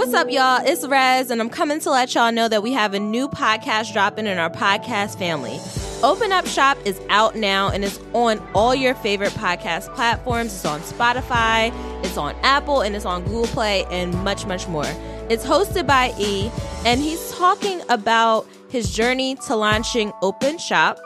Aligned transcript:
What's 0.00 0.14
up, 0.14 0.30
y'all? 0.30 0.64
It's 0.64 0.86
Rez, 0.86 1.30
and 1.30 1.42
I'm 1.42 1.50
coming 1.50 1.78
to 1.80 1.90
let 1.90 2.14
y'all 2.14 2.32
know 2.32 2.48
that 2.48 2.62
we 2.62 2.72
have 2.72 2.94
a 2.94 2.98
new 2.98 3.28
podcast 3.28 3.92
dropping 3.92 4.26
in 4.26 4.38
our 4.38 4.48
podcast 4.48 5.18
family. 5.18 5.60
Open 6.02 6.32
Up 6.32 6.46
Shop 6.46 6.78
is 6.86 6.98
out 7.10 7.36
now 7.36 7.68
and 7.68 7.84
it's 7.84 8.00
on 8.14 8.38
all 8.54 8.74
your 8.74 8.94
favorite 8.94 9.32
podcast 9.32 9.94
platforms. 9.94 10.54
It's 10.54 10.64
on 10.64 10.80
Spotify, 10.80 11.70
it's 12.02 12.16
on 12.16 12.34
Apple, 12.42 12.80
and 12.80 12.96
it's 12.96 13.04
on 13.04 13.24
Google 13.24 13.46
Play, 13.48 13.84
and 13.90 14.14
much, 14.24 14.46
much 14.46 14.66
more. 14.68 14.90
It's 15.28 15.44
hosted 15.44 15.86
by 15.86 16.14
E, 16.18 16.50
and 16.86 16.98
he's 16.98 17.32
talking 17.32 17.82
about 17.90 18.46
his 18.70 18.90
journey 18.90 19.34
to 19.46 19.54
launching 19.54 20.14
Open 20.22 20.56
Shop, 20.56 20.98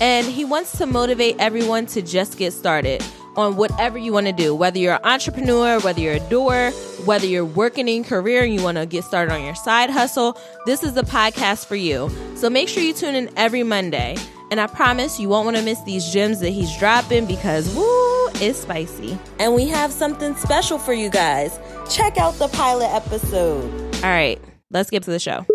and 0.00 0.26
he 0.26 0.46
wants 0.46 0.78
to 0.78 0.86
motivate 0.86 1.36
everyone 1.38 1.84
to 1.88 2.00
just 2.00 2.38
get 2.38 2.54
started 2.54 3.04
on 3.40 3.56
whatever 3.56 3.98
you 3.98 4.12
want 4.12 4.26
to 4.26 4.32
do, 4.32 4.54
whether 4.54 4.78
you're 4.78 4.94
an 4.94 5.04
entrepreneur, 5.04 5.80
whether 5.80 6.00
you're 6.00 6.14
a 6.14 6.28
doer, 6.28 6.70
whether 7.04 7.26
you're 7.26 7.44
working 7.44 7.88
in 7.88 8.04
career 8.04 8.42
and 8.44 8.54
you 8.54 8.62
want 8.62 8.78
to 8.78 8.86
get 8.86 9.04
started 9.04 9.32
on 9.32 9.42
your 9.42 9.54
side 9.54 9.90
hustle, 9.90 10.36
this 10.66 10.82
is 10.82 10.94
the 10.94 11.02
podcast 11.02 11.66
for 11.66 11.76
you. 11.76 12.10
So 12.36 12.48
make 12.48 12.68
sure 12.68 12.82
you 12.82 12.92
tune 12.92 13.14
in 13.14 13.30
every 13.36 13.62
Monday. 13.62 14.16
And 14.50 14.60
I 14.60 14.66
promise 14.66 15.20
you 15.20 15.28
won't 15.28 15.44
want 15.44 15.56
to 15.56 15.62
miss 15.62 15.80
these 15.82 16.12
gems 16.12 16.40
that 16.40 16.50
he's 16.50 16.76
dropping 16.78 17.26
because 17.26 17.72
woo, 17.74 18.28
it's 18.34 18.58
spicy. 18.58 19.18
And 19.38 19.54
we 19.54 19.68
have 19.68 19.92
something 19.92 20.34
special 20.34 20.78
for 20.78 20.92
you 20.92 21.08
guys. 21.08 21.58
Check 21.88 22.18
out 22.18 22.34
the 22.34 22.48
pilot 22.48 22.90
episode. 22.92 23.94
All 23.96 24.10
right, 24.10 24.40
let's 24.70 24.90
get 24.90 25.04
to 25.04 25.10
the 25.10 25.20
show. 25.20 25.46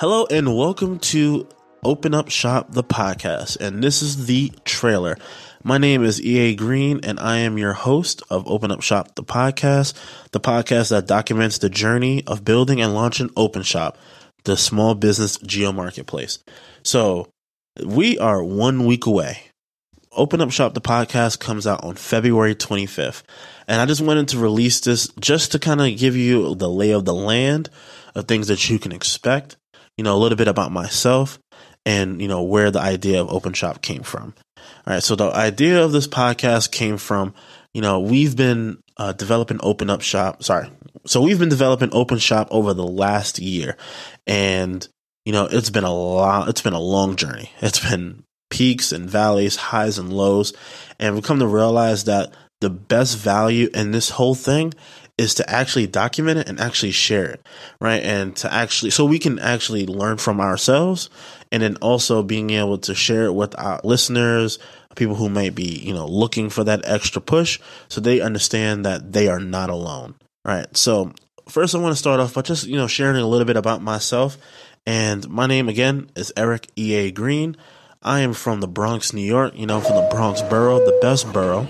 Hello 0.00 0.28
and 0.30 0.56
welcome 0.56 1.00
to 1.00 1.48
Open 1.82 2.14
Up 2.14 2.30
Shop, 2.30 2.70
the 2.70 2.84
podcast. 2.84 3.56
And 3.56 3.82
this 3.82 4.00
is 4.00 4.26
the 4.26 4.52
trailer. 4.64 5.16
My 5.64 5.76
name 5.76 6.04
is 6.04 6.22
EA 6.22 6.54
Green 6.54 7.00
and 7.02 7.18
I 7.18 7.38
am 7.38 7.58
your 7.58 7.72
host 7.72 8.22
of 8.30 8.46
Open 8.46 8.70
Up 8.70 8.80
Shop, 8.80 9.16
the 9.16 9.24
podcast, 9.24 9.94
the 10.30 10.38
podcast 10.38 10.90
that 10.90 11.08
documents 11.08 11.58
the 11.58 11.68
journey 11.68 12.24
of 12.28 12.44
building 12.44 12.80
and 12.80 12.94
launching 12.94 13.30
Open 13.36 13.64
Shop, 13.64 13.98
the 14.44 14.56
small 14.56 14.94
business 14.94 15.36
geo 15.38 15.72
marketplace. 15.72 16.38
So 16.84 17.32
we 17.84 18.20
are 18.20 18.40
one 18.40 18.84
week 18.84 19.04
away. 19.04 19.50
Open 20.12 20.40
Up 20.40 20.52
Shop, 20.52 20.74
the 20.74 20.80
podcast 20.80 21.40
comes 21.40 21.66
out 21.66 21.82
on 21.82 21.96
February 21.96 22.54
25th. 22.54 23.24
And 23.66 23.80
I 23.80 23.86
just 23.86 24.00
wanted 24.00 24.28
to 24.28 24.38
release 24.38 24.78
this 24.78 25.08
just 25.18 25.50
to 25.50 25.58
kind 25.58 25.80
of 25.80 25.98
give 25.98 26.14
you 26.14 26.54
the 26.54 26.68
lay 26.68 26.92
of 26.92 27.04
the 27.04 27.14
land 27.14 27.68
of 28.14 28.28
things 28.28 28.46
that 28.46 28.70
you 28.70 28.78
can 28.78 28.92
expect 28.92 29.56
you 29.98 30.04
know, 30.04 30.16
a 30.16 30.18
little 30.18 30.38
bit 30.38 30.48
about 30.48 30.72
myself 30.72 31.38
and, 31.84 32.22
you 32.22 32.28
know, 32.28 32.42
where 32.42 32.70
the 32.70 32.80
idea 32.80 33.20
of 33.20 33.30
open 33.30 33.52
shop 33.52 33.82
came 33.82 34.02
from. 34.02 34.32
All 34.56 34.94
right. 34.94 35.02
So 35.02 35.16
the 35.16 35.30
idea 35.30 35.84
of 35.84 35.92
this 35.92 36.08
podcast 36.08 36.70
came 36.70 36.96
from, 36.96 37.34
you 37.74 37.82
know, 37.82 38.00
we've 38.00 38.36
been 38.36 38.78
uh, 38.96 39.12
developing 39.12 39.58
open 39.62 39.90
up 39.90 40.00
shop. 40.00 40.42
Sorry. 40.42 40.70
So 41.04 41.20
we've 41.20 41.38
been 41.38 41.48
developing 41.48 41.90
open 41.92 42.18
shop 42.18 42.48
over 42.50 42.72
the 42.72 42.86
last 42.86 43.38
year 43.38 43.76
and, 44.26 44.86
you 45.24 45.32
know, 45.32 45.46
it's 45.50 45.70
been 45.70 45.84
a 45.84 45.92
lot, 45.92 46.48
it's 46.48 46.62
been 46.62 46.72
a 46.72 46.80
long 46.80 47.16
journey. 47.16 47.50
It's 47.60 47.80
been 47.90 48.22
peaks 48.50 48.92
and 48.92 49.10
valleys, 49.10 49.56
highs 49.56 49.98
and 49.98 50.12
lows. 50.12 50.52
And 50.98 51.14
we've 51.14 51.24
come 51.24 51.40
to 51.40 51.46
realize 51.46 52.04
that 52.04 52.32
the 52.60 52.70
best 52.70 53.18
value 53.18 53.68
in 53.74 53.90
this 53.90 54.10
whole 54.10 54.34
thing 54.34 54.74
is 55.18 55.34
to 55.34 55.50
actually 55.50 55.86
document 55.88 56.38
it 56.38 56.48
and 56.48 56.60
actually 56.60 56.92
share 56.92 57.26
it, 57.26 57.46
right? 57.80 58.02
And 58.02 58.34
to 58.36 58.52
actually, 58.52 58.92
so 58.92 59.04
we 59.04 59.18
can 59.18 59.38
actually 59.40 59.84
learn 59.84 60.16
from 60.16 60.40
ourselves 60.40 61.10
and 61.50 61.62
then 61.62 61.76
also 61.76 62.22
being 62.22 62.50
able 62.50 62.78
to 62.78 62.94
share 62.94 63.26
it 63.26 63.32
with 63.32 63.58
our 63.58 63.80
listeners, 63.82 64.58
people 64.94 65.16
who 65.16 65.28
might 65.28 65.54
be, 65.54 65.80
you 65.80 65.92
know, 65.92 66.06
looking 66.06 66.48
for 66.48 66.64
that 66.64 66.82
extra 66.84 67.20
push 67.20 67.58
so 67.88 68.00
they 68.00 68.20
understand 68.20 68.86
that 68.86 69.12
they 69.12 69.28
are 69.28 69.40
not 69.40 69.70
alone, 69.70 70.14
right? 70.44 70.74
So 70.76 71.12
first 71.48 71.74
I 71.74 71.78
want 71.78 71.92
to 71.92 71.98
start 71.98 72.20
off 72.20 72.34
by 72.34 72.42
just, 72.42 72.66
you 72.66 72.76
know, 72.76 72.86
sharing 72.86 73.20
a 73.20 73.26
little 73.26 73.46
bit 73.46 73.56
about 73.56 73.82
myself. 73.82 74.38
And 74.86 75.28
my 75.28 75.46
name 75.46 75.68
again 75.68 76.10
is 76.16 76.32
Eric 76.36 76.68
E.A. 76.76 77.10
Green. 77.10 77.56
I 78.02 78.20
am 78.20 78.32
from 78.32 78.60
the 78.60 78.68
Bronx, 78.68 79.12
New 79.12 79.20
York, 79.20 79.54
you 79.56 79.66
know, 79.66 79.80
from 79.80 79.96
the 79.96 80.08
Bronx 80.10 80.40
borough, 80.42 80.78
the 80.78 80.96
best 81.02 81.32
borough. 81.32 81.66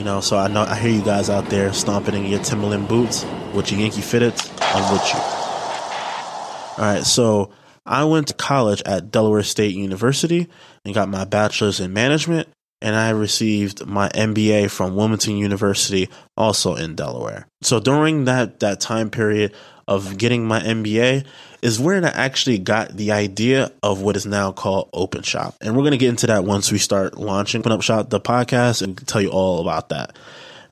You 0.00 0.04
know, 0.04 0.22
so 0.22 0.38
I 0.38 0.48
know 0.48 0.62
I 0.62 0.76
hear 0.76 0.92
you 0.92 1.02
guys 1.02 1.28
out 1.28 1.50
there 1.50 1.74
stomping 1.74 2.14
in 2.14 2.24
your 2.24 2.42
Timberland 2.42 2.88
boots 2.88 3.22
with 3.52 3.70
your 3.70 3.80
Yankee 3.80 4.00
fitteds. 4.00 4.50
I'm 4.74 4.90
with 4.90 5.06
you. 5.12 5.20
All 6.82 6.90
right, 6.90 7.04
so 7.04 7.50
I 7.84 8.04
went 8.04 8.28
to 8.28 8.34
college 8.34 8.80
at 8.86 9.10
Delaware 9.10 9.42
State 9.42 9.74
University 9.74 10.48
and 10.86 10.94
got 10.94 11.10
my 11.10 11.26
bachelor's 11.26 11.80
in 11.80 11.92
management, 11.92 12.48
and 12.80 12.96
I 12.96 13.10
received 13.10 13.84
my 13.84 14.08
MBA 14.08 14.70
from 14.70 14.96
Wilmington 14.96 15.36
University, 15.36 16.08
also 16.34 16.76
in 16.76 16.94
Delaware. 16.94 17.46
So 17.60 17.78
during 17.78 18.24
that 18.24 18.60
that 18.60 18.80
time 18.80 19.10
period 19.10 19.52
of 19.90 20.16
getting 20.16 20.46
my 20.46 20.60
MBA, 20.60 21.26
is 21.60 21.78
where 21.78 22.02
I 22.02 22.08
actually 22.08 22.58
got 22.58 22.96
the 22.96 23.12
idea 23.12 23.70
of 23.82 24.00
what 24.00 24.16
is 24.16 24.24
now 24.24 24.52
called 24.52 24.88
Open 24.94 25.22
Shop. 25.22 25.56
And 25.60 25.76
we're 25.76 25.82
going 25.82 25.90
to 25.92 25.98
get 25.98 26.08
into 26.08 26.28
that 26.28 26.44
once 26.44 26.72
we 26.72 26.78
start 26.78 27.18
launching 27.18 27.60
Open 27.60 27.72
Up 27.72 27.82
Shop, 27.82 28.08
the 28.08 28.20
podcast, 28.20 28.80
and 28.80 28.96
tell 29.06 29.20
you 29.20 29.30
all 29.30 29.60
about 29.60 29.90
that. 29.90 30.16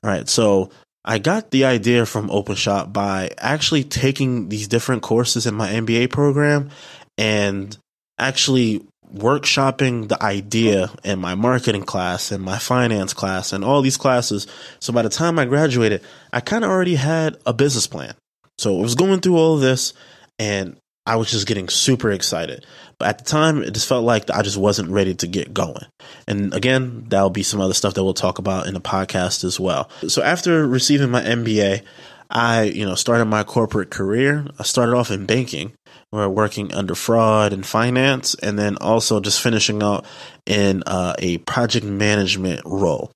All 0.03 0.09
right. 0.09 0.27
So 0.27 0.71
I 1.05 1.19
got 1.19 1.51
the 1.51 1.65
idea 1.65 2.05
from 2.05 2.31
Open 2.31 2.55
Shop 2.55 2.91
by 2.91 3.31
actually 3.37 3.83
taking 3.83 4.49
these 4.49 4.67
different 4.67 5.03
courses 5.03 5.45
in 5.45 5.53
my 5.53 5.69
MBA 5.69 6.09
program 6.09 6.69
and 7.17 7.77
actually 8.17 8.85
workshopping 9.13 10.07
the 10.07 10.21
idea 10.23 10.89
in 11.03 11.19
my 11.19 11.35
marketing 11.35 11.83
class 11.83 12.31
and 12.31 12.43
my 12.43 12.57
finance 12.57 13.13
class 13.13 13.53
and 13.53 13.63
all 13.63 13.81
these 13.81 13.97
classes. 13.97 14.47
So 14.79 14.93
by 14.93 15.01
the 15.01 15.09
time 15.09 15.39
I 15.39 15.45
graduated, 15.45 16.03
I 16.31 16.41
kind 16.41 16.63
of 16.63 16.69
already 16.69 16.95
had 16.95 17.37
a 17.45 17.53
business 17.53 17.87
plan. 17.87 18.13
So 18.59 18.77
I 18.77 18.81
was 18.81 18.95
going 18.95 19.21
through 19.21 19.37
all 19.37 19.55
of 19.55 19.61
this 19.61 19.93
and 20.37 20.77
I 21.05 21.15
was 21.15 21.31
just 21.31 21.47
getting 21.47 21.69
super 21.69 22.11
excited. 22.11 22.65
But 22.97 23.07
at 23.07 23.17
the 23.19 23.23
time, 23.23 23.63
it 23.63 23.73
just 23.73 23.87
felt 23.87 24.03
like 24.03 24.29
I 24.29 24.41
just 24.41 24.57
wasn't 24.57 24.91
ready 24.91 25.15
to 25.15 25.27
get 25.27 25.53
going. 25.53 25.85
And 26.27 26.53
again, 26.53 27.05
that'll 27.07 27.29
be 27.29 27.41
some 27.41 27.61
other 27.61 27.73
stuff 27.73 27.93
that 27.93 28.03
we'll 28.03 28.13
talk 28.13 28.37
about 28.37 28.67
in 28.67 28.73
the 28.73 28.81
podcast 28.81 29.45
as 29.45 29.59
well. 29.59 29.89
So 30.07 30.21
after 30.21 30.67
receiving 30.67 31.09
my 31.09 31.21
MBA, 31.21 31.83
I, 32.29 32.63
you 32.63 32.85
know, 32.85 32.95
started 32.95 33.25
my 33.25 33.43
corporate 33.43 33.89
career. 33.89 34.45
I 34.59 34.63
started 34.63 34.95
off 34.95 35.09
in 35.09 35.25
banking, 35.25 35.73
where 36.11 36.29
working 36.29 36.73
under 36.73 36.93
fraud 36.93 37.53
and 37.53 37.65
finance, 37.65 38.35
and 38.35 38.59
then 38.59 38.77
also 38.77 39.19
just 39.19 39.41
finishing 39.41 39.81
out 39.81 40.05
in 40.45 40.83
uh, 40.85 41.15
a 41.17 41.39
project 41.39 41.85
management 41.85 42.61
role. 42.65 43.11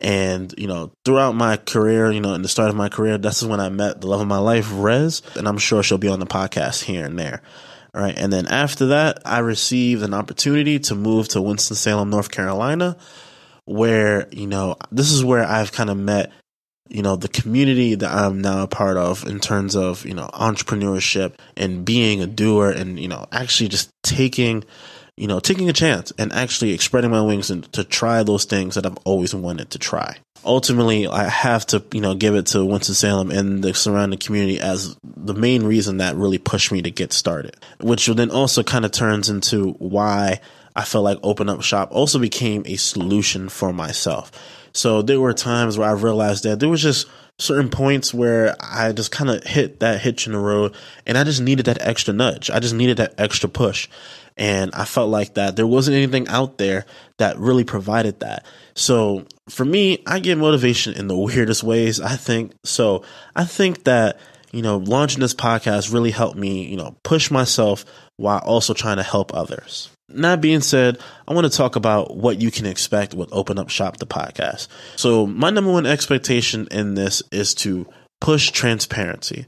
And, 0.00 0.52
you 0.58 0.66
know, 0.66 0.92
throughout 1.04 1.34
my 1.34 1.56
career, 1.56 2.10
you 2.10 2.20
know, 2.20 2.34
in 2.34 2.42
the 2.42 2.48
start 2.48 2.68
of 2.68 2.76
my 2.76 2.88
career, 2.88 3.16
this 3.16 3.42
is 3.42 3.48
when 3.48 3.60
I 3.60 3.68
met 3.68 4.00
the 4.00 4.08
love 4.08 4.20
of 4.20 4.26
my 4.26 4.38
life, 4.38 4.68
Rez, 4.72 5.22
and 5.36 5.46
I'm 5.46 5.58
sure 5.58 5.82
she'll 5.82 5.98
be 5.98 6.08
on 6.08 6.20
the 6.20 6.26
podcast 6.26 6.82
here 6.82 7.04
and 7.04 7.18
there. 7.18 7.42
All 7.94 8.02
right. 8.02 8.18
And 8.18 8.32
then 8.32 8.46
after 8.48 8.86
that, 8.86 9.22
I 9.24 9.38
received 9.38 10.02
an 10.02 10.14
opportunity 10.14 10.80
to 10.80 10.96
move 10.96 11.28
to 11.28 11.40
Winston-Salem, 11.40 12.10
North 12.10 12.30
Carolina, 12.30 12.96
where, 13.66 14.28
you 14.32 14.48
know, 14.48 14.76
this 14.90 15.12
is 15.12 15.24
where 15.24 15.44
I've 15.44 15.70
kind 15.70 15.88
of 15.88 15.96
met, 15.96 16.32
you 16.88 17.02
know, 17.02 17.14
the 17.14 17.28
community 17.28 17.94
that 17.94 18.10
I'm 18.10 18.40
now 18.42 18.64
a 18.64 18.66
part 18.66 18.96
of 18.96 19.24
in 19.24 19.38
terms 19.38 19.76
of, 19.76 20.04
you 20.04 20.14
know, 20.14 20.28
entrepreneurship 20.34 21.34
and 21.56 21.84
being 21.84 22.20
a 22.20 22.26
doer 22.26 22.70
and, 22.70 22.98
you 22.98 23.08
know, 23.08 23.26
actually 23.30 23.68
just 23.68 23.90
taking 24.02 24.64
you 25.16 25.26
know, 25.26 25.40
taking 25.40 25.68
a 25.68 25.72
chance 25.72 26.12
and 26.18 26.32
actually 26.32 26.76
spreading 26.78 27.10
my 27.10 27.22
wings 27.22 27.50
and 27.50 27.70
to 27.72 27.84
try 27.84 28.22
those 28.22 28.44
things 28.44 28.74
that 28.74 28.86
I've 28.86 28.98
always 29.04 29.34
wanted 29.34 29.70
to 29.70 29.78
try. 29.78 30.16
Ultimately, 30.44 31.06
I 31.06 31.28
have 31.28 31.64
to, 31.68 31.82
you 31.92 32.00
know, 32.00 32.14
give 32.14 32.34
it 32.34 32.46
to 32.48 32.64
Winston-Salem 32.64 33.30
and 33.30 33.64
the 33.64 33.72
surrounding 33.72 34.18
community 34.18 34.60
as 34.60 34.96
the 35.02 35.32
main 35.32 35.62
reason 35.62 35.98
that 35.98 36.16
really 36.16 36.38
pushed 36.38 36.70
me 36.70 36.82
to 36.82 36.90
get 36.90 37.12
started, 37.12 37.56
which 37.80 38.06
then 38.06 38.30
also 38.30 38.62
kind 38.62 38.84
of 38.84 38.90
turns 38.90 39.30
into 39.30 39.72
why 39.72 40.40
I 40.76 40.84
felt 40.84 41.04
like 41.04 41.18
Open 41.22 41.48
Up 41.48 41.62
Shop 41.62 41.88
also 41.92 42.18
became 42.18 42.62
a 42.66 42.76
solution 42.76 43.48
for 43.48 43.72
myself. 43.72 44.32
So 44.72 45.02
there 45.02 45.20
were 45.20 45.32
times 45.32 45.78
where 45.78 45.88
I 45.88 45.92
realized 45.92 46.44
that 46.44 46.58
there 46.58 46.68
was 46.68 46.82
just 46.82 47.06
certain 47.38 47.68
points 47.68 48.12
where 48.12 48.54
I 48.60 48.92
just 48.92 49.12
kind 49.12 49.30
of 49.30 49.42
hit 49.44 49.80
that 49.80 50.00
hitch 50.00 50.26
in 50.26 50.32
the 50.32 50.38
road 50.38 50.74
and 51.06 51.16
I 51.16 51.24
just 51.24 51.40
needed 51.40 51.66
that 51.66 51.80
extra 51.80 52.12
nudge. 52.12 52.50
I 52.50 52.58
just 52.58 52.74
needed 52.74 52.96
that 52.98 53.14
extra 53.18 53.48
push. 53.48 53.88
And 54.36 54.74
I 54.74 54.84
felt 54.84 55.10
like 55.10 55.34
that 55.34 55.56
there 55.56 55.66
wasn't 55.66 55.96
anything 55.96 56.26
out 56.28 56.58
there 56.58 56.86
that 57.18 57.38
really 57.38 57.64
provided 57.64 58.20
that. 58.20 58.44
So 58.74 59.26
for 59.48 59.64
me, 59.64 60.02
I 60.06 60.18
get 60.20 60.38
motivation 60.38 60.94
in 60.94 61.06
the 61.06 61.16
weirdest 61.18 61.62
ways, 61.62 62.00
I 62.00 62.16
think. 62.16 62.52
So 62.64 63.04
I 63.36 63.44
think 63.44 63.84
that, 63.84 64.18
you 64.52 64.62
know, 64.62 64.78
launching 64.78 65.20
this 65.20 65.34
podcast 65.34 65.92
really 65.92 66.10
helped 66.10 66.36
me, 66.36 66.66
you 66.66 66.76
know, 66.76 66.96
push 67.04 67.30
myself 67.30 67.84
while 68.16 68.40
also 68.40 68.74
trying 68.74 68.96
to 68.96 69.02
help 69.02 69.34
others. 69.34 69.90
That 70.08 70.40
being 70.40 70.60
said, 70.60 70.98
I 71.26 71.32
want 71.32 71.50
to 71.50 71.56
talk 71.56 71.76
about 71.76 72.16
what 72.16 72.40
you 72.40 72.50
can 72.50 72.66
expect 72.66 73.14
with 73.14 73.32
Open 73.32 73.58
Up 73.58 73.70
Shop, 73.70 73.96
the 73.96 74.06
podcast. 74.06 74.68
So, 74.96 75.26
my 75.26 75.48
number 75.50 75.72
one 75.72 75.86
expectation 75.86 76.68
in 76.70 76.94
this 76.94 77.22
is 77.32 77.54
to 77.56 77.86
push 78.20 78.50
transparency, 78.50 79.46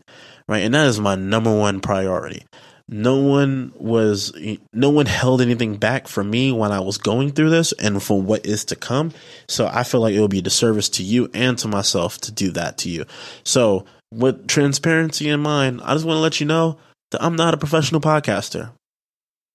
right? 0.49 0.62
And 0.62 0.75
that 0.75 0.87
is 0.87 0.99
my 0.99 1.15
number 1.15 1.56
one 1.56 1.81
priority 1.81 2.47
no 2.88 3.17
one 3.17 3.73
was 3.77 4.33
no 4.73 4.91
one 4.91 5.06
held 5.06 5.41
anything 5.41 5.77
back 5.77 6.06
from 6.06 6.31
me 6.31 6.53
when 6.53 6.71
I 6.71 6.81
was 6.81 6.99
going 6.99 7.33
through 7.33 7.50
this 7.50 7.73
and 7.73 8.00
for 8.00 8.21
what 8.21 8.47
is 8.47 8.65
to 8.67 8.77
come. 8.77 9.12
So 9.49 9.67
I 9.67 9.83
feel 9.83 10.00
like 10.00 10.15
it 10.15 10.21
would 10.21 10.31
be 10.31 10.38
a 10.38 10.43
disservice 10.43 10.88
to 10.91 11.03
you 11.03 11.29
and 11.35 11.59
to 11.59 11.69
myself 11.69 12.19
to 12.23 12.33
do 12.33 12.53
that 12.53 12.79
to 12.79 12.88
you. 12.88 13.05
So 13.43 13.87
with 14.12 14.47
transparency 14.47 15.29
in 15.29 15.41
mind, 15.41 15.81
I 15.83 15.94
just 15.94 16.05
want 16.05 16.17
to 16.17 16.21
let 16.21 16.41
you 16.41 16.47
know 16.47 16.79
that 17.11 17.23
I'm 17.23 17.35
not 17.35 17.55
a 17.55 17.59
professional 17.59 18.00
podcaster. 18.00 18.71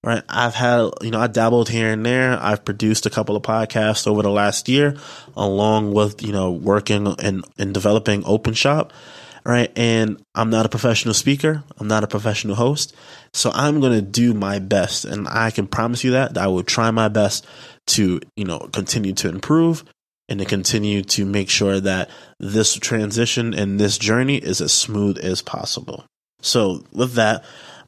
Right. 0.03 0.23
I've 0.27 0.55
had, 0.55 0.89
you 1.01 1.11
know, 1.11 1.19
I 1.19 1.27
dabbled 1.27 1.69
here 1.69 1.91
and 1.91 2.03
there. 2.03 2.35
I've 2.41 2.65
produced 2.65 3.05
a 3.05 3.11
couple 3.11 3.35
of 3.35 3.43
podcasts 3.43 4.07
over 4.07 4.23
the 4.23 4.31
last 4.31 4.67
year, 4.67 4.97
along 5.37 5.93
with, 5.93 6.23
you 6.23 6.31
know, 6.31 6.51
working 6.51 7.15
and, 7.19 7.45
and 7.59 7.71
developing 7.71 8.25
Open 8.25 8.55
Shop 8.55 8.93
right? 9.43 9.71
And 9.75 10.21
I'm 10.35 10.49
not 10.49 10.65
a 10.65 10.69
professional 10.69 11.13
speaker, 11.13 11.63
I'm 11.77 11.87
not 11.87 12.03
a 12.03 12.07
professional 12.07 12.55
host. 12.55 12.95
So 13.33 13.51
I'm 13.53 13.79
going 13.79 13.93
to 13.93 14.01
do 14.01 14.33
my 14.33 14.59
best. 14.59 15.05
And 15.05 15.27
I 15.27 15.51
can 15.51 15.67
promise 15.67 16.03
you 16.03 16.11
that, 16.11 16.33
that 16.33 16.43
I 16.43 16.47
will 16.47 16.63
try 16.63 16.91
my 16.91 17.07
best 17.07 17.45
to, 17.87 18.19
you 18.35 18.45
know, 18.45 18.59
continue 18.71 19.13
to 19.13 19.29
improve 19.29 19.83
and 20.27 20.39
to 20.39 20.45
continue 20.45 21.01
to 21.01 21.25
make 21.25 21.49
sure 21.49 21.79
that 21.79 22.09
this 22.39 22.75
transition 22.75 23.53
and 23.53 23.79
this 23.79 23.97
journey 23.97 24.37
is 24.37 24.61
as 24.61 24.73
smooth 24.73 25.17
as 25.17 25.41
possible. 25.41 26.05
So 26.41 26.83
with 26.91 27.13
that, 27.13 27.43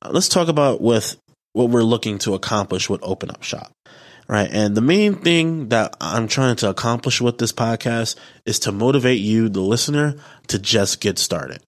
let's 0.09 0.29
talk 0.29 0.47
about 0.47 0.81
with 0.81 1.17
what 1.53 1.69
we're 1.69 1.83
looking 1.83 2.17
to 2.19 2.33
accomplish 2.33 2.89
with 2.89 3.01
Open 3.03 3.29
Up 3.29 3.43
Shop 3.43 3.71
right? 4.27 4.49
And 4.51 4.75
the 4.75 4.81
main 4.81 5.15
thing 5.15 5.69
that 5.69 5.95
I'm 5.99 6.27
trying 6.27 6.55
to 6.57 6.69
accomplish 6.69 7.21
with 7.21 7.37
this 7.37 7.51
podcast 7.51 8.15
is 8.45 8.59
to 8.59 8.71
motivate 8.71 9.19
you, 9.19 9.49
the 9.49 9.61
listener, 9.61 10.15
to 10.47 10.59
just 10.59 11.01
get 11.01 11.19
started, 11.19 11.61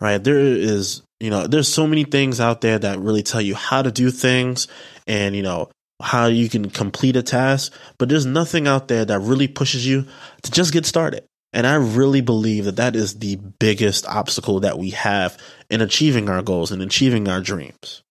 right? 0.00 0.22
There 0.22 0.38
is, 0.38 1.02
you 1.20 1.30
know, 1.30 1.46
there's 1.46 1.68
so 1.68 1.86
many 1.86 2.04
things 2.04 2.40
out 2.40 2.60
there 2.60 2.78
that 2.78 2.98
really 2.98 3.22
tell 3.22 3.40
you 3.40 3.54
how 3.54 3.82
to 3.82 3.90
do 3.90 4.10
things 4.10 4.68
and, 5.06 5.36
you 5.36 5.42
know, 5.42 5.70
how 6.00 6.26
you 6.26 6.48
can 6.48 6.68
complete 6.68 7.16
a 7.16 7.22
task, 7.22 7.72
but 7.96 8.08
there's 8.08 8.26
nothing 8.26 8.66
out 8.66 8.88
there 8.88 9.04
that 9.04 9.20
really 9.20 9.48
pushes 9.48 9.86
you 9.86 10.06
to 10.42 10.50
just 10.50 10.72
get 10.72 10.84
started. 10.84 11.24
And 11.52 11.66
I 11.66 11.74
really 11.74 12.22
believe 12.22 12.64
that 12.64 12.76
that 12.76 12.96
is 12.96 13.18
the 13.18 13.36
biggest 13.36 14.06
obstacle 14.06 14.60
that 14.60 14.78
we 14.78 14.90
have 14.90 15.38
in 15.70 15.80
achieving 15.80 16.28
our 16.28 16.42
goals 16.42 16.72
and 16.72 16.82
achieving 16.82 17.28
our 17.28 17.40
dreams. 17.40 18.02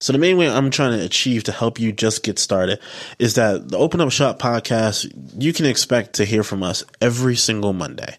So 0.00 0.12
the 0.12 0.18
main 0.18 0.36
way 0.36 0.48
I'm 0.48 0.70
trying 0.70 0.96
to 0.96 1.04
achieve 1.04 1.44
to 1.44 1.52
help 1.52 1.80
you 1.80 1.90
just 1.90 2.22
get 2.22 2.38
started 2.38 2.78
is 3.18 3.34
that 3.34 3.68
the 3.68 3.78
Open 3.78 4.00
Up 4.00 4.12
Shop 4.12 4.38
podcast, 4.38 5.10
you 5.36 5.52
can 5.52 5.66
expect 5.66 6.14
to 6.14 6.24
hear 6.24 6.44
from 6.44 6.62
us 6.62 6.84
every 7.00 7.34
single 7.34 7.72
Monday, 7.72 8.16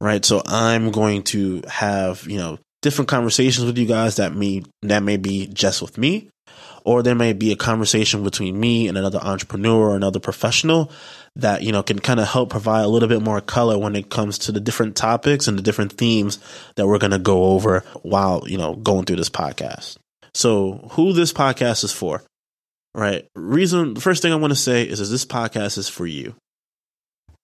right? 0.00 0.24
So 0.24 0.42
I'm 0.46 0.90
going 0.90 1.24
to 1.24 1.62
have, 1.68 2.26
you 2.26 2.38
know, 2.38 2.58
different 2.80 3.08
conversations 3.08 3.66
with 3.66 3.76
you 3.76 3.84
guys 3.84 4.16
that 4.16 4.34
may, 4.34 4.62
that 4.82 5.02
may 5.02 5.18
be 5.18 5.48
just 5.48 5.82
with 5.82 5.98
me, 5.98 6.30
or 6.84 7.02
there 7.02 7.14
may 7.14 7.34
be 7.34 7.52
a 7.52 7.56
conversation 7.56 8.24
between 8.24 8.58
me 8.58 8.88
and 8.88 8.96
another 8.96 9.18
entrepreneur 9.18 9.90
or 9.90 9.96
another 9.96 10.20
professional 10.20 10.90
that, 11.36 11.62
you 11.62 11.72
know, 11.72 11.82
can 11.82 11.98
kind 11.98 12.20
of 12.20 12.28
help 12.28 12.48
provide 12.48 12.84
a 12.84 12.88
little 12.88 13.08
bit 13.08 13.20
more 13.20 13.42
color 13.42 13.76
when 13.76 13.96
it 13.96 14.08
comes 14.08 14.38
to 14.38 14.52
the 14.52 14.60
different 14.60 14.96
topics 14.96 15.46
and 15.46 15.58
the 15.58 15.62
different 15.62 15.92
themes 15.92 16.38
that 16.76 16.86
we're 16.86 16.98
going 16.98 17.10
to 17.10 17.18
go 17.18 17.44
over 17.44 17.80
while, 18.02 18.44
you 18.46 18.56
know, 18.56 18.74
going 18.76 19.04
through 19.04 19.16
this 19.16 19.28
podcast. 19.28 19.98
So, 20.34 20.88
who 20.92 21.12
this 21.12 21.32
podcast 21.32 21.84
is 21.84 21.92
for, 21.92 22.22
right? 22.94 23.26
Reason, 23.34 23.94
the 23.94 24.00
first 24.00 24.22
thing 24.22 24.32
I 24.32 24.36
want 24.36 24.52
to 24.52 24.58
say 24.58 24.82
is, 24.84 25.00
is 25.00 25.10
this 25.10 25.24
podcast 25.24 25.78
is 25.78 25.88
for 25.88 26.06
you. 26.06 26.34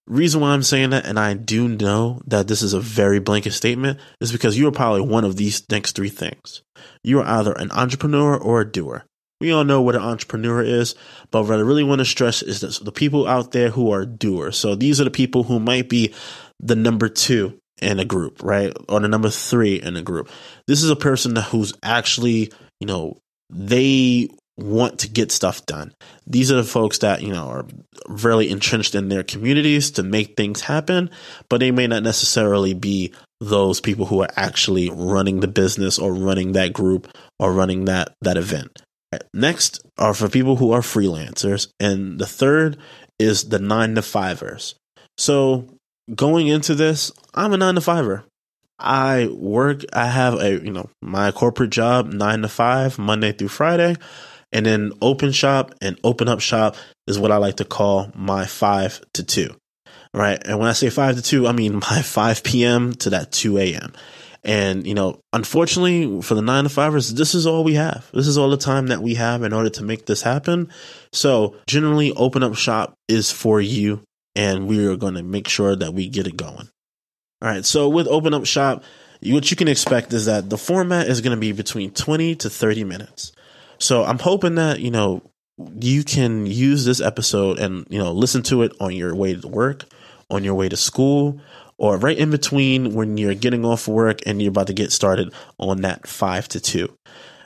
Reason 0.07 0.41
why 0.41 0.51
I'm 0.51 0.63
saying 0.63 0.91
that, 0.91 1.07
and 1.07 1.19
I 1.19 1.33
do 1.33 1.67
know 1.67 2.21
that 2.27 2.47
this 2.47 2.61
is 2.61 2.75
a 2.75 2.81
very 2.81 3.21
blanket 3.21 3.53
statement, 3.53 3.99
is 4.21 4.33
because 4.33 4.59
you 4.59 4.69
are 4.69 4.73
probably 4.73 5.01
one 5.01 5.25
of 5.25 5.37
these 5.37 5.65
next 5.71 5.93
three 5.93 6.11
things. 6.11 6.63
You 7.03 7.21
are 7.21 7.27
either 7.27 7.53
an 7.53 7.71
entrepreneur 7.71 8.37
or 8.37 8.61
a 8.61 8.71
doer. 8.71 9.05
We 9.41 9.51
all 9.51 9.65
know 9.65 9.81
what 9.81 9.95
an 9.95 10.03
entrepreneur 10.03 10.63
is, 10.63 10.95
but 11.31 11.43
what 11.45 11.53
I 11.53 11.63
really 11.63 11.85
want 11.85 12.01
to 12.01 12.05
stress 12.05 12.43
is 12.43 12.61
that 12.61 12.85
the 12.85 12.93
people 12.93 13.27
out 13.27 13.53
there 13.53 13.71
who 13.71 13.91
are 13.91 14.05
doers. 14.05 14.57
So 14.59 14.75
these 14.75 15.01
are 15.01 15.05
the 15.05 15.11
people 15.11 15.45
who 15.45 15.59
might 15.59 15.89
be 15.89 16.15
the 16.61 16.77
number 16.77 17.09
two 17.09 17.59
in 17.81 17.99
a 17.99 18.05
group, 18.05 18.43
right? 18.43 18.73
Or 18.89 19.01
the 19.01 19.09
number 19.09 19.31
three 19.31 19.81
in 19.81 19.97
a 19.97 20.03
group. 20.03 20.31
This 20.67 20.83
is 20.83 20.91
a 20.91 20.97
person 20.97 21.37
who's 21.37 21.75
actually 21.83 22.53
you 22.81 22.87
know, 22.87 23.17
they 23.51 24.29
want 24.59 25.01
to 25.01 25.09
get 25.09 25.33
stuff 25.33 25.65
done. 25.67 25.93
These 26.27 26.53
are 26.53 26.57
the 26.57 26.65
folks 26.65 26.99
that, 26.99 27.23
you 27.23 27.33
know, 27.33 27.49
are 27.49 27.67
really 28.09 28.51
entrenched 28.51 28.95
in 28.95 29.09
their 29.09 29.23
communities 29.23 29.93
to 29.93 30.03
make 30.03 30.37
things 30.37 30.61
happen, 30.61 31.11
but 31.49 31.61
they 31.61 31.71
may 31.71 31.87
not 31.87 32.03
necessarily 32.03 32.75
be 32.75 33.13
those 33.41 33.81
people 33.81 34.07
who 34.07 34.23
are 34.23 34.29
actually 34.37 34.91
running 34.91 35.41
the 35.41 35.49
business 35.49 35.99
or 35.99 36.13
running 36.13 36.53
that 36.53 36.73
group 36.73 37.09
or 37.39 37.53
running 37.53 37.87
that 37.87 38.15
that 38.21 38.37
event. 38.37 38.83
Next 39.33 39.81
are 39.97 40.13
for 40.15 40.29
people 40.29 40.57
who 40.57 40.73
are 40.73 40.81
freelancers, 40.81 41.69
and 41.81 42.19
the 42.19 42.27
third 42.27 42.77
is 43.19 43.49
the 43.49 43.61
9 43.61 43.95
to 43.95 44.01
5ers. 44.01 44.75
So, 45.17 45.69
going 46.13 46.49
into 46.49 46.75
this, 46.75 47.13
I'm 47.35 47.53
a 47.53 47.57
9 47.57 47.77
to 47.77 47.81
5er. 47.81 48.25
I 48.79 49.29
work, 49.33 49.83
I 49.93 50.07
have 50.07 50.35
a, 50.35 50.53
you 50.53 50.73
know, 50.73 50.91
my 51.01 51.31
corporate 51.33 51.71
job, 51.71 52.13
nine 52.13 52.43
to 52.43 52.49
five, 52.49 52.99
Monday 52.99 53.33
through 53.33 53.49
Friday. 53.49 53.97
And 54.53 54.67
then 54.67 54.93
open 55.03 55.33
shop 55.33 55.75
and 55.81 55.99
open 56.05 56.29
up 56.29 56.41
shop 56.41 56.77
is 57.07 57.19
what 57.19 57.33
I 57.33 57.39
like 57.39 57.57
to 57.57 57.65
call 57.65 58.11
my 58.15 58.47
five 58.47 59.01
to 59.15 59.25
two. 59.25 59.55
Right. 60.13 60.41
And 60.45 60.59
when 60.59 60.69
I 60.69 60.75
say 60.75 60.91
five 60.91 61.17
to 61.17 61.23
two, 61.23 61.47
I 61.47 61.53
mean 61.53 61.75
my 61.91 62.03
5 62.03 62.45
p.m. 62.45 62.93
to 62.95 63.11
that 63.11 63.33
2 63.33 63.59
a.m. 63.59 63.93
And, 64.45 64.87
you 64.87 64.95
know, 64.95 65.21
unfortunately 65.33 66.21
for 66.21 66.35
the 66.35 66.43
nine 66.43 66.65
to 66.65 66.71
fivers, 66.71 67.15
this 67.15 67.35
is 67.35 67.47
all 67.47 67.65
we 67.65 67.75
have. 67.75 68.09
This 68.13 68.27
is 68.27 68.37
all 68.37 68.51
the 68.51 68.57
time 68.57 68.89
that 68.89 69.03
we 69.03 69.15
have 69.15 69.43
in 69.43 69.53
order 69.53 69.71
to 69.71 69.83
make 69.83 70.07
this 70.07 70.23
happen. 70.23 70.71
So 71.13 71.57
generally 71.67 72.13
open 72.13 72.43
up 72.43 72.55
shop 72.55 72.95
is 73.09 73.31
for 73.31 73.61
you 73.61 74.03
and 74.35 74.67
we 74.67 74.87
are 74.87 74.97
going 74.97 75.15
to 75.15 75.23
make 75.23 75.49
sure 75.49 75.77
that 75.77 75.95
we 75.95 76.09
get 76.09 76.27
it 76.27 76.37
going. 76.37 76.69
All 77.43 77.49
right. 77.51 77.65
So 77.65 77.89
with 77.89 78.09
Open 78.09 78.35
Up 78.35 78.47
Shop, 78.47 78.83
what 79.23 79.51
you 79.51 79.57
can 79.57 79.69
expect 79.69 80.13
is 80.13 80.27
that 80.27 80.51
the 80.51 80.59
format 80.59 81.09
is 81.09 81.21
going 81.21 81.37
to 81.37 81.41
be 81.41 81.53
between 81.53 81.91
20 81.91 82.37
to 82.37 82.51
30 82.51 82.85
minutes. 82.85 83.33
So 83.79 84.05
I'm 84.05 84.19
hoping 84.19 84.57
that, 84.57 84.81
you 84.81 84.91
know, 84.91 85.23
you 85.81 86.05
can 86.05 86.47
use 86.47 86.85
this 86.85 87.01
episode 87.01 87.59
and, 87.59 87.87
you 87.89 87.99
know, 87.99 88.13
listen 88.13 88.43
to 88.45 88.63
it 88.63 88.73
on 88.81 88.93
your 88.93 89.15
way 89.15 89.35
to 89.35 89.49
work, 89.49 89.85
on 90.31 90.43
your 90.43 90.55
way 90.55 90.69
to 90.69 90.77
school, 90.77 91.41
or 91.79 91.97
right 91.97 92.17
in 92.17 92.31
between 92.31 92.95
when 92.95 93.17
you're 93.17 93.35
getting 93.35 93.65
off 93.65 93.87
work 93.89 94.21
and 94.27 94.41
you're 94.41 94.51
about 94.51 94.69
to 94.69 94.73
get 94.73 94.93
started 94.93 95.33
on 95.59 95.83
that 95.83 96.07
five 96.07 96.49
to 96.49 96.61
two 96.61 96.97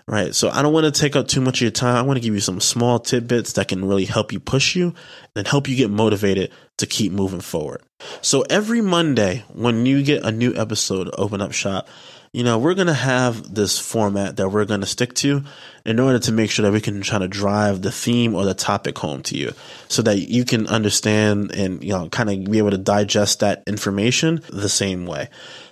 right? 0.08 0.34
So 0.34 0.49
I 0.49 0.62
don't 0.62 0.72
want 0.72 0.87
to 0.87 1.00
take 1.00 1.14
up 1.16 1.28
too 1.28 1.43
much 1.43 1.58
of 1.58 1.62
your 1.62 1.70
time. 1.70 1.96
I 1.96 2.02
want 2.02 2.16
to 2.16 2.22
give 2.22 2.34
you 2.34 2.40
some 2.40 2.60
small 2.60 2.99
tidbits 2.99 3.52
that 3.52 3.69
can 3.69 3.84
really 3.84 4.06
help 4.06 4.32
you 4.32 4.41
push 4.41 4.74
you 4.74 4.94
and 5.36 5.46
help 5.46 5.69
you 5.69 5.77
get 5.77 5.91
motivated 5.91 6.50
to 6.79 6.86
keep 6.86 7.12
moving 7.12 7.41
forward. 7.41 7.82
So 8.22 8.43
every 8.48 8.81
Monday, 8.81 9.44
when 9.53 9.84
you 9.84 10.03
get 10.03 10.24
a 10.24 10.32
new 10.32 10.55
episode 10.55 11.10
Open 11.19 11.43
Up 11.43 11.53
Shop, 11.53 11.88
you 12.32 12.43
know, 12.43 12.58
we're 12.58 12.74
going 12.74 12.88
to 12.88 12.94
have 12.94 13.55
this 13.55 13.79
format 13.79 14.36
that 14.36 14.48
we're 14.48 14.65
going 14.65 14.81
to 14.81 14.86
stick 14.86 15.15
to 15.15 15.44
in 15.84 15.98
order 15.98 16.19
to 16.19 16.32
make 16.32 16.50
sure 16.50 16.62
that 16.62 16.72
we 16.72 16.81
can 16.81 17.00
try 17.00 17.19
to 17.19 17.29
drive 17.29 17.82
the 17.82 17.93
theme 17.93 18.34
or 18.34 18.44
the 18.44 18.55
topic 18.55 18.96
home 18.98 19.22
to 19.24 19.36
you 19.36 19.53
so 19.88 20.03
that 20.03 20.19
you 20.19 20.44
can 20.44 20.67
understand 20.67 21.53
and, 21.53 21.82
you 21.82 21.91
know, 21.91 22.08
kind 22.08 22.31
of 22.31 22.50
be 22.50 22.58
able 22.58 22.70
to 22.70 22.79
digest 22.79 23.41
that 23.41 23.62
information 23.67 24.43
the 24.48 24.69
same 24.69 25.06
way. 25.06 25.29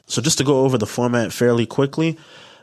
So 0.07 0.23
just 0.23 0.39
to 0.39 0.45
go 0.45 0.61
over 0.61 0.79
the 0.79 0.87
format 0.87 1.33
fairly 1.33 1.67
quickly, 1.67 2.19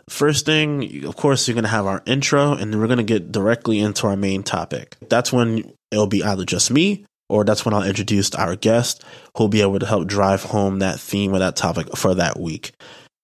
First 0.09 0.45
thing, 0.45 1.05
of 1.05 1.15
course, 1.15 1.47
you're 1.47 1.55
going 1.55 1.63
to 1.63 1.69
have 1.69 1.85
our 1.85 2.03
intro, 2.05 2.53
and 2.53 2.71
then 2.71 2.79
we're 2.79 2.87
going 2.87 2.97
to 2.97 3.03
get 3.03 3.31
directly 3.31 3.79
into 3.79 4.07
our 4.07 4.17
main 4.17 4.43
topic. 4.43 4.97
That's 5.09 5.31
when 5.31 5.73
it'll 5.91 6.07
be 6.07 6.23
either 6.23 6.43
just 6.45 6.71
me, 6.71 7.05
or 7.29 7.43
that's 7.43 7.65
when 7.65 7.73
I'll 7.73 7.83
introduce 7.83 8.33
our 8.35 8.55
guest 8.55 9.03
who'll 9.35 9.47
be 9.47 9.61
able 9.61 9.79
to 9.79 9.85
help 9.85 10.07
drive 10.07 10.43
home 10.43 10.79
that 10.79 10.99
theme 10.99 11.33
or 11.33 11.39
that 11.39 11.55
topic 11.55 11.95
for 11.95 12.15
that 12.15 12.39
week. 12.39 12.73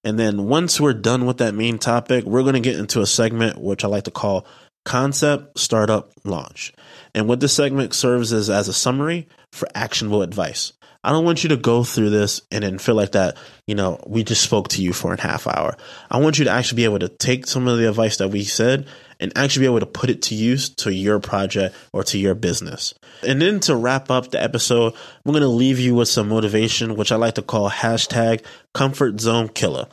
And 0.04 0.18
then 0.18 0.48
once 0.48 0.80
we're 0.80 0.94
done 0.94 1.26
with 1.26 1.38
that 1.38 1.54
main 1.54 1.78
topic, 1.78 2.24
we're 2.24 2.44
going 2.44 2.54
to 2.54 2.62
get 2.62 2.80
into 2.80 3.02
a 3.02 3.06
segment 3.06 3.60
which 3.60 3.84
I 3.84 3.88
like 3.88 4.06
to 4.06 4.12
call 4.12 4.48
Concept, 4.86 5.60
Startup, 5.60 6.12
Launch. 6.24 6.74
And 7.14 7.28
what 7.28 7.42
this 7.42 7.54
segment 7.54 7.94
serves 7.94 8.32
as, 8.32 8.50
as 8.50 8.68
a 8.68 8.74
summary 8.74 9.28
for 9.52 9.68
actionable 9.76 10.22
advice. 10.22 10.74
I 11.02 11.12
don't 11.12 11.24
want 11.24 11.44
you 11.44 11.50
to 11.50 11.58
go 11.58 11.84
through 11.86 12.10
this 12.10 12.42
and 12.52 12.64
then 12.64 12.78
feel 12.78 12.96
like 12.96 13.14
that, 13.14 13.38
you 13.66 13.76
know, 13.76 14.02
we 14.06 14.24
just 14.24 14.42
spoke 14.42 14.68
to 14.70 14.82
you 14.82 14.92
for 14.92 15.14
a 15.14 15.22
half 15.22 15.48
hour. 15.48 15.78
I 16.12 16.20
want 16.20 16.40
you 16.40 16.46
to 16.46 16.52
actually 16.52 16.78
be 16.78 16.84
able 16.84 17.00
to 17.00 17.08
take 17.08 17.48
some 17.48 17.68
of 17.70 17.78
the 17.78 17.88
advice 17.88 18.18
that 18.18 18.30
we 18.30 18.44
said 18.44 18.86
and 19.20 19.32
actually 19.38 19.64
be 19.64 19.68
able 19.68 19.80
to 19.80 19.86
put 19.86 20.10
it 20.10 20.22
to 20.24 20.36
use 20.36 20.70
to 20.70 20.94
your 20.94 21.20
project 21.20 21.74
or 21.94 22.04
to 22.04 22.18
your 22.18 22.36
business. 22.36 22.94
And 23.26 23.42
then 23.42 23.62
to 23.62 23.78
wrap 23.78 24.12
up 24.12 24.32
the 24.32 24.42
episode, 24.42 24.94
we're 25.24 25.34
going 25.34 25.42
to 25.42 25.48
leave 25.48 25.80
you 25.80 25.96
with 25.96 26.10
some 26.10 26.28
motivation, 26.28 26.96
which 26.96 27.14
I 27.14 27.16
like 27.16 27.36
to 27.36 27.42
call 27.42 27.70
hashtag 27.70 28.44
comfort 28.74 29.22
zone 29.22 29.48
killer. 29.48 29.88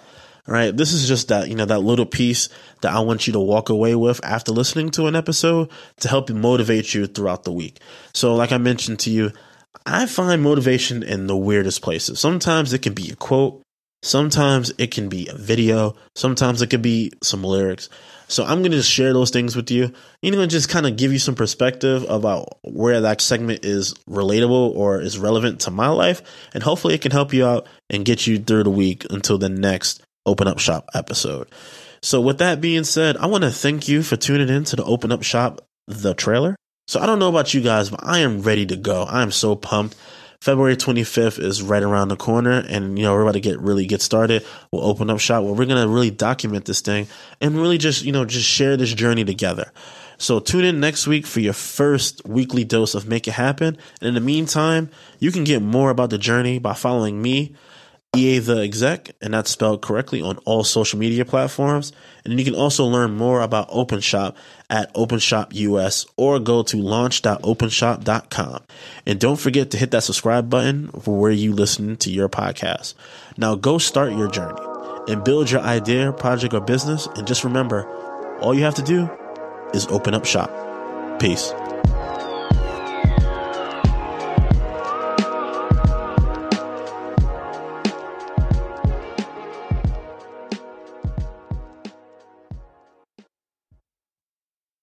Right. 0.49 0.77
This 0.77 0.93
is 0.93 1.09
just 1.09 1.27
that, 1.29 1.49
you 1.49 1.57
know, 1.57 1.65
that 1.65 1.81
little 1.81 2.07
piece 2.07 2.49
that 2.81 2.93
I 2.93 3.01
want 3.01 3.27
you 3.27 3.33
to 3.33 3.41
walk 3.41 3.69
away 3.69 3.97
with 3.97 4.25
after 4.25 4.53
listening 4.53 4.91
to 4.91 5.07
an 5.07 5.17
episode 5.17 5.71
to 6.01 6.09
help 6.09 6.31
motivate 6.31 6.95
you 6.95 7.09
throughout 7.09 7.43
the 7.43 7.51
week. 7.51 7.81
So, 8.15 8.37
like 8.37 8.53
I 8.53 8.59
mentioned 8.59 9.01
to 9.01 9.11
you, 9.11 9.33
I 9.85 10.07
find 10.07 10.43
motivation 10.43 11.03
in 11.03 11.27
the 11.27 11.37
weirdest 11.37 11.83
places. 11.83 12.21
Sometimes 12.21 12.73
it 12.73 12.83
can 12.83 12.95
be 12.95 13.11
a 13.11 13.17
quote, 13.17 13.63
Sometimes 14.07 14.73
it 14.79 14.93
can 14.93 15.09
be 15.09 15.27
a 15.29 15.35
video. 15.35 15.97
Sometimes 16.15 16.63
it 16.63 16.69
could 16.69 16.83
be 16.83 17.11
some 17.25 17.43
lyrics. 17.43 17.89
So 18.29 18.45
I'm 18.45 18.59
going 18.59 18.71
to 18.71 18.77
just 18.77 18.91
share 18.91 19.13
those 19.13 19.31
things 19.31 19.57
with 19.57 19.71
you. 19.71 19.93
You 20.23 20.31
know, 20.31 20.47
just 20.47 20.69
kind 20.69 20.87
of 20.87 20.97
give 20.97 21.13
you 21.13 21.19
some 21.19 21.35
perspective 21.35 22.05
about 22.09 22.59
where 22.63 23.01
that 23.01 23.21
segment 23.21 23.65
is 23.65 23.95
relatable 24.09 24.77
or 24.77 25.01
is 25.01 25.19
relevant 25.19 25.61
to 25.63 25.73
my 25.73 25.89
life. 25.89 26.23
And 26.55 26.63
hopefully 26.63 26.95
it 26.95 27.01
can 27.01 27.13
help 27.13 27.33
you 27.33 27.47
out 27.47 27.67
and 27.91 28.05
get 28.05 28.27
you 28.27 28.39
through 28.39 28.65
the 28.65 28.71
week 28.71 29.07
until 29.11 29.39
the 29.39 29.49
next 29.49 30.03
Open 30.25 30.47
Up 30.47 30.61
Shop 30.61 30.89
episode. 30.95 31.49
So 32.01 32.21
with 32.21 32.39
that 32.39 32.61
being 32.61 32.85
said, 32.85 33.17
I 33.17 33.27
want 33.27 33.45
to 33.45 33.51
thank 33.51 33.89
you 33.89 34.05
for 34.05 34.17
tuning 34.17 34.49
in 34.49 34.63
to 34.65 34.77
the 34.77 34.85
Open 34.85 35.11
Up 35.11 35.23
Shop, 35.25 35.67
the 35.89 36.15
trailer. 36.15 36.55
So 36.89 37.01
I 37.01 37.07
don't 37.07 37.19
know 37.19 37.29
about 37.29 37.53
you 37.53 37.61
guys, 37.61 37.91
but 37.91 38.01
I 38.05 38.21
am 38.21 38.43
ready 38.43 38.65
to 38.67 38.77
go. 38.77 39.03
I 39.03 39.23
am 39.23 39.33
so 39.33 39.57
pumped. 39.57 39.97
February 40.41 40.77
25th 40.77 41.41
is 41.41 41.61
right 41.61 41.83
around 41.83 42.09
the 42.09 42.17
corner 42.17 42.65
and 42.69 42.97
you 42.97 43.05
know 43.05 43.13
we're 43.13 43.23
about 43.23 43.33
to 43.33 43.41
get 43.41 43.59
really 43.59 43.87
get 43.87 44.01
started. 44.01 44.45
We'll 44.71 44.85
open 44.85 45.11
up 45.11 45.19
shop 45.19 45.43
where 45.43 45.53
we're 45.53 45.65
to 45.65 45.89
really 45.89 46.13
document 46.13 46.67
this 46.67 46.83
thing 46.83 47.09
and 47.41 47.57
really 47.57 47.79
just, 47.79 48.05
you 48.05 48.13
know, 48.13 48.25
just 48.25 48.47
share 48.47 48.77
this 48.77 48.95
journey 48.95 49.25
together. 49.25 49.73
So 50.19 50.39
tune 50.39 50.65
in 50.65 50.79
next 50.79 51.09
week 51.09 51.27
for 51.27 51.41
your 51.41 51.55
first 51.55 52.25
weekly 52.25 52.63
dose 52.63 52.95
of 52.95 53.09
Make 53.09 53.27
It 53.27 53.33
Happen. 53.33 53.77
And 54.01 54.09
in 54.09 54.15
the 54.15 54.21
meantime, 54.21 54.89
you 55.19 55.33
can 55.33 55.43
get 55.43 55.63
more 55.63 55.91
about 55.91 56.11
the 56.11 56.19
journey 56.19 56.61
by 56.61 56.75
following 56.75 57.21
me 57.21 57.57
EA 58.17 58.39
the 58.39 58.63
exec, 58.63 59.11
and 59.21 59.35
that's 59.35 59.51
spelled 59.51 59.83
correctly 59.83 60.23
on 60.23 60.39
all 60.39 60.65
social 60.65 60.99
media 60.99 61.25
platforms. 61.25 61.93
And 62.25 62.39
you 62.39 62.45
can 62.45 62.55
also 62.55 62.85
learn 62.85 63.17
more 63.17 63.41
about 63.41 63.71
OpenShop 63.71 64.35
at 64.69 64.93
OpenShop 64.95 65.55
US 65.55 66.07
or 66.17 66.39
go 66.41 66.63
to 66.65 66.77
launch.openshop.com. 66.77 68.63
And 69.07 69.21
don't 69.21 69.41
forget 69.41 69.71
to 69.71 69.77
hit 69.77 69.91
that 69.93 70.03
subscribe 70.03 70.51
button 70.51 70.89
for 70.89 71.19
where 71.19 71.31
you 71.31 71.53
listen 71.53 71.97
to 71.99 72.11
your 72.11 72.29
podcast. 72.29 72.95
Now 73.37 73.55
go 73.55 73.79
start 73.79 74.13
your 74.13 74.31
journey 74.31 74.61
and 75.09 75.23
build 75.25 75.51
your 75.51 75.61
idea, 75.61 76.13
project, 76.13 76.55
or 76.55 76.61
business. 76.61 77.07
And 77.15 77.27
just 77.27 77.45
remember, 77.45 77.87
all 78.41 78.55
you 78.55 78.65
have 78.65 78.75
to 78.75 78.83
do 78.83 79.09
is 79.73 79.87
open 79.89 80.15
up 80.15 80.25
shop. 80.25 80.51
Peace. 81.21 81.53